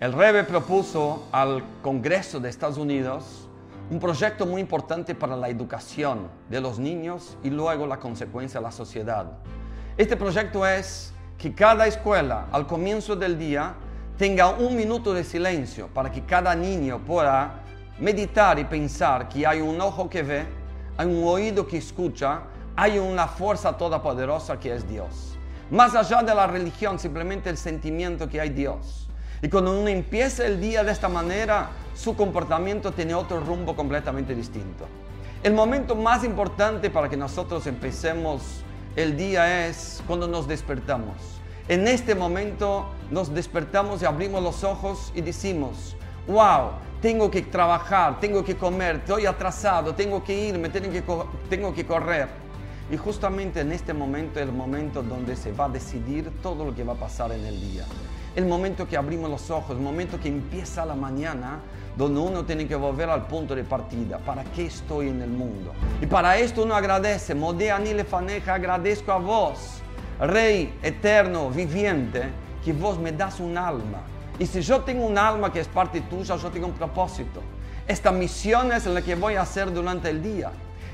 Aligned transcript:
El 0.00 0.14
Rebe 0.14 0.44
propuso 0.44 1.28
al 1.30 1.62
Congreso 1.82 2.40
de 2.40 2.48
Estados 2.48 2.78
Unidos 2.78 3.46
un 3.90 4.00
proyecto 4.00 4.46
muy 4.46 4.62
importante 4.62 5.14
para 5.14 5.36
la 5.36 5.50
educación 5.50 6.26
de 6.48 6.58
los 6.58 6.78
niños 6.78 7.36
y 7.42 7.50
luego 7.50 7.86
la 7.86 7.98
consecuencia 7.98 8.60
a 8.60 8.62
la 8.62 8.72
sociedad. 8.72 9.30
Este 9.98 10.16
proyecto 10.16 10.66
es 10.66 11.12
que 11.36 11.54
cada 11.54 11.86
escuela 11.86 12.46
al 12.50 12.66
comienzo 12.66 13.14
del 13.14 13.38
día 13.38 13.74
tenga 14.16 14.48
un 14.48 14.74
minuto 14.74 15.12
de 15.12 15.22
silencio 15.22 15.88
para 15.88 16.10
que 16.10 16.24
cada 16.24 16.54
niño 16.54 17.00
pueda 17.00 17.60
meditar 17.98 18.58
y 18.58 18.64
pensar 18.64 19.28
que 19.28 19.46
hay 19.46 19.60
un 19.60 19.78
ojo 19.82 20.08
que 20.08 20.22
ve, 20.22 20.46
hay 20.96 21.08
un 21.08 21.28
oído 21.28 21.66
que 21.66 21.76
escucha, 21.76 22.44
hay 22.74 22.98
una 22.98 23.26
fuerza 23.26 23.76
todopoderosa 23.76 24.58
que 24.58 24.72
es 24.74 24.88
Dios. 24.88 25.36
Más 25.70 25.94
allá 25.94 26.22
de 26.22 26.34
la 26.34 26.46
religión, 26.46 26.98
simplemente 26.98 27.50
el 27.50 27.58
sentimiento 27.58 28.30
que 28.30 28.40
hay 28.40 28.48
Dios. 28.48 29.09
Y 29.42 29.48
cuando 29.48 29.78
uno 29.78 29.88
empieza 29.88 30.44
el 30.44 30.60
día 30.60 30.84
de 30.84 30.92
esta 30.92 31.08
manera, 31.08 31.70
su 31.94 32.14
comportamiento 32.14 32.92
tiene 32.92 33.14
otro 33.14 33.40
rumbo 33.40 33.74
completamente 33.74 34.34
distinto. 34.34 34.86
El 35.42 35.54
momento 35.54 35.96
más 35.96 36.24
importante 36.24 36.90
para 36.90 37.08
que 37.08 37.16
nosotros 37.16 37.66
empecemos 37.66 38.42
el 38.96 39.16
día 39.16 39.66
es 39.66 40.02
cuando 40.06 40.28
nos 40.28 40.46
despertamos. 40.46 41.16
En 41.68 41.88
este 41.88 42.14
momento 42.14 42.86
nos 43.10 43.32
despertamos 43.32 44.02
y 44.02 44.04
abrimos 44.04 44.42
los 44.42 44.62
ojos 44.62 45.10
y 45.14 45.22
decimos, 45.22 45.96
wow, 46.26 46.72
tengo 47.00 47.30
que 47.30 47.40
trabajar, 47.40 48.20
tengo 48.20 48.44
que 48.44 48.56
comer, 48.56 48.96
estoy 48.96 49.24
atrasado, 49.24 49.94
tengo 49.94 50.22
que 50.22 50.48
irme, 50.48 50.68
tengo 50.68 50.90
que, 50.90 51.02
tengo 51.48 51.72
que 51.72 51.86
correr. 51.86 52.28
Y 52.90 52.98
justamente 52.98 53.60
en 53.60 53.72
este 53.72 53.94
momento 53.94 54.38
es 54.38 54.46
el 54.46 54.52
momento 54.52 55.02
donde 55.02 55.34
se 55.34 55.52
va 55.52 55.64
a 55.64 55.68
decidir 55.70 56.30
todo 56.42 56.66
lo 56.66 56.74
que 56.74 56.84
va 56.84 56.92
a 56.92 56.96
pasar 56.96 57.32
en 57.32 57.46
el 57.46 57.58
día 57.58 57.86
el 58.36 58.46
momento 58.46 58.86
que 58.86 58.96
abrimos 58.96 59.30
los 59.30 59.50
ojos, 59.50 59.76
el 59.76 59.82
momento 59.82 60.20
que 60.20 60.28
empieza 60.28 60.84
la 60.84 60.94
mañana, 60.94 61.60
donde 61.96 62.20
uno 62.20 62.44
tiene 62.44 62.66
que 62.66 62.76
volver 62.76 63.10
al 63.10 63.26
punto 63.26 63.54
de 63.54 63.64
partida. 63.64 64.18
¿Para 64.18 64.44
qué 64.44 64.66
estoy 64.66 65.08
en 65.08 65.22
el 65.22 65.30
mundo? 65.30 65.72
Y 66.00 66.06
para 66.06 66.38
esto 66.38 66.62
uno 66.62 66.74
agradece. 66.74 67.34
Modea 67.34 67.78
ni 67.78 67.92
le 67.92 68.04
faneja, 68.04 68.54
agradezco 68.54 69.12
a 69.12 69.18
vos, 69.18 69.80
Rey 70.20 70.78
eterno, 70.82 71.50
viviente, 71.50 72.24
que 72.64 72.72
vos 72.72 72.98
me 72.98 73.12
das 73.12 73.40
un 73.40 73.56
alma. 73.56 74.02
Y 74.38 74.46
si 74.46 74.60
yo 74.60 74.80
tengo 74.82 75.06
un 75.06 75.18
alma 75.18 75.52
que 75.52 75.60
es 75.60 75.68
parte 75.68 76.00
tuya, 76.02 76.36
yo 76.36 76.50
tengo 76.50 76.66
un 76.66 76.74
propósito. 76.74 77.42
Esta 77.86 78.12
misión 78.12 78.72
es 78.72 78.86
la 78.86 79.02
que 79.02 79.14
voy 79.14 79.34
a 79.34 79.42
hacer 79.42 79.72
durante 79.72 80.10
el 80.10 80.22
día. 80.22 80.52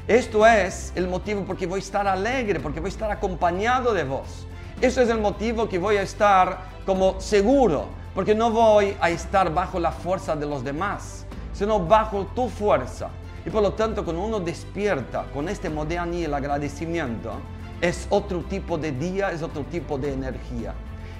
Esto 0.08 0.46
es 0.46 0.92
el 0.94 1.08
motivo 1.08 1.44
porque 1.44 1.66
voy 1.66 1.80
a 1.80 1.82
estar 1.82 2.06
alegre, 2.06 2.60
porque 2.60 2.80
voy 2.80 2.88
a 2.88 2.92
estar 2.92 3.10
acompañado 3.10 3.92
de 3.92 4.04
vos. 4.04 4.46
Eso 4.80 5.00
es 5.00 5.08
el 5.08 5.18
motivo 5.18 5.70
que 5.70 5.78
voy 5.78 5.96
a 5.96 6.02
estar 6.02 6.58
como 6.84 7.18
seguro, 7.18 7.86
porque 8.14 8.34
no 8.34 8.50
voy 8.50 8.94
a 9.00 9.08
estar 9.08 9.52
bajo 9.52 9.80
la 9.80 9.90
fuerza 9.90 10.36
de 10.36 10.44
los 10.44 10.62
demás, 10.62 11.24
sino 11.54 11.80
bajo 11.80 12.26
tu 12.34 12.50
fuerza. 12.50 13.08
Y 13.46 13.48
por 13.48 13.62
lo 13.62 13.72
tanto, 13.72 14.04
cuando 14.04 14.22
uno 14.22 14.38
despierta 14.38 15.24
con 15.32 15.48
este 15.48 15.70
Modéani, 15.70 16.24
el 16.24 16.34
agradecimiento, 16.34 17.32
es 17.80 18.06
otro 18.10 18.40
tipo 18.40 18.76
de 18.76 18.92
día, 18.92 19.30
es 19.30 19.40
otro 19.40 19.62
tipo 19.62 19.96
de 19.96 20.12
energía. 20.12 20.74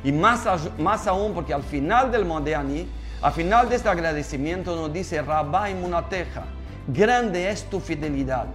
Y 0.05 0.12
más, 0.12 0.45
más 0.79 1.07
aún 1.07 1.33
porque 1.33 1.55
al 1.55 1.62
final 1.62 2.12
del 2.12 2.27
Modéani, 2.27 2.87
al 3.23 3.33
final 3.33 3.71
de 3.71 3.77
este 3.77 3.89
agradecimiento 3.89 4.77
nos 4.77 4.93
dice, 4.93 5.23
Rabbi 5.23 5.73
Munateja, 5.75 6.45
grande 6.89 7.49
es 7.49 7.65
tu 7.65 7.81
fidelidad. 7.81 8.49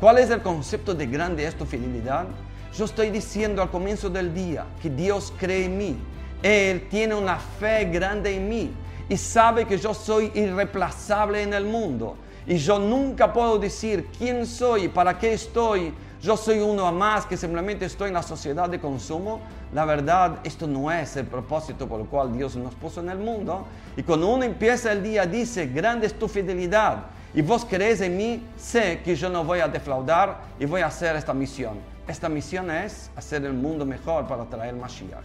¿Cuál 0.00 0.16
es 0.16 0.30
el 0.30 0.40
concepto 0.40 0.94
de 0.94 1.06
grande 1.06 1.46
es 1.46 1.54
tu 1.54 1.66
fidelidad? 1.66 2.26
Yo 2.74 2.84
estoy 2.84 3.10
diciendo 3.10 3.62
al 3.62 3.70
comienzo 3.70 4.10
del 4.10 4.34
día 4.34 4.66
que 4.80 4.90
Dios 4.90 5.32
cree 5.38 5.64
en 5.66 5.78
mí. 5.78 5.96
Él 6.42 6.88
tiene 6.88 7.14
una 7.14 7.36
fe 7.36 7.86
grande 7.86 8.36
en 8.36 8.48
mí 8.48 8.70
y 9.08 9.16
sabe 9.16 9.64
que 9.64 9.78
yo 9.78 9.94
soy 9.94 10.30
irreemplazable 10.34 11.42
en 11.42 11.54
el 11.54 11.64
mundo. 11.64 12.16
Y 12.46 12.58
yo 12.58 12.78
nunca 12.78 13.32
puedo 13.32 13.58
decir 13.58 14.08
quién 14.16 14.46
soy, 14.46 14.88
para 14.88 15.18
qué 15.18 15.32
estoy. 15.32 15.92
Yo 16.22 16.36
soy 16.36 16.60
uno 16.60 16.90
más 16.92 17.26
que 17.26 17.36
simplemente 17.36 17.84
estoy 17.84 18.08
en 18.08 18.14
la 18.14 18.22
sociedad 18.22 18.68
de 18.68 18.80
consumo. 18.80 19.40
La 19.72 19.84
verdad, 19.84 20.38
esto 20.44 20.66
no 20.66 20.90
es 20.90 21.16
el 21.16 21.26
propósito 21.26 21.88
por 21.88 22.00
el 22.00 22.06
cual 22.06 22.32
Dios 22.36 22.56
nos 22.56 22.74
puso 22.74 23.00
en 23.00 23.10
el 23.10 23.18
mundo. 23.18 23.66
Y 23.96 24.02
cuando 24.02 24.28
uno 24.28 24.44
empieza 24.44 24.92
el 24.92 25.02
día, 25.02 25.26
dice, 25.26 25.66
grande 25.66 26.06
es 26.06 26.18
tu 26.18 26.28
fidelidad. 26.28 27.06
Y 27.36 27.42
vos 27.42 27.66
crees 27.66 28.00
en 28.00 28.16
mí, 28.16 28.42
sé 28.56 29.02
que 29.04 29.14
yo 29.14 29.28
no 29.28 29.44
voy 29.44 29.60
a 29.60 29.68
defraudar 29.68 30.38
y 30.58 30.64
voy 30.64 30.80
a 30.80 30.86
hacer 30.86 31.14
esta 31.16 31.34
misión. 31.34 31.76
Esta 32.08 32.30
misión 32.30 32.70
es 32.70 33.10
hacer 33.14 33.44
el 33.44 33.52
mundo 33.52 33.84
mejor 33.84 34.26
para 34.26 34.46
traer 34.46 34.74
Mashiach. 34.74 35.22